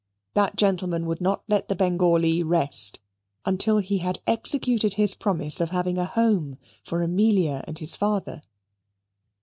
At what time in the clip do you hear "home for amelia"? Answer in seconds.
6.05-7.63